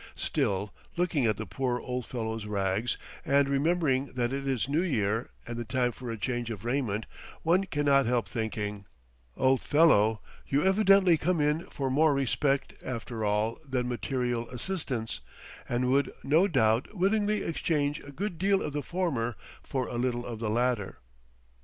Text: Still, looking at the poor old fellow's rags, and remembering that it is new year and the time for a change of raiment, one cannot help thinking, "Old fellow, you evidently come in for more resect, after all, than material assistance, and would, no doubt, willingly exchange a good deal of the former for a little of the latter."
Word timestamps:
Still, 0.15 0.73
looking 0.97 1.27
at 1.27 1.37
the 1.37 1.45
poor 1.45 1.79
old 1.79 2.07
fellow's 2.07 2.47
rags, 2.47 2.97
and 3.23 3.47
remembering 3.47 4.07
that 4.13 4.33
it 4.33 4.47
is 4.47 4.67
new 4.67 4.81
year 4.81 5.29
and 5.45 5.57
the 5.57 5.63
time 5.63 5.91
for 5.91 6.09
a 6.09 6.17
change 6.17 6.49
of 6.49 6.65
raiment, 6.65 7.05
one 7.43 7.65
cannot 7.65 8.07
help 8.07 8.27
thinking, 8.27 8.85
"Old 9.37 9.61
fellow, 9.61 10.19
you 10.47 10.63
evidently 10.65 11.19
come 11.19 11.39
in 11.39 11.67
for 11.67 11.91
more 11.91 12.15
resect, 12.15 12.73
after 12.83 13.23
all, 13.23 13.59
than 13.63 13.87
material 13.87 14.49
assistance, 14.49 15.19
and 15.69 15.91
would, 15.91 16.11
no 16.23 16.47
doubt, 16.47 16.95
willingly 16.97 17.43
exchange 17.43 17.99
a 17.99 18.11
good 18.11 18.39
deal 18.39 18.63
of 18.63 18.73
the 18.73 18.81
former 18.81 19.35
for 19.61 19.87
a 19.87 19.99
little 19.99 20.25
of 20.25 20.39
the 20.39 20.49
latter." 20.49 20.97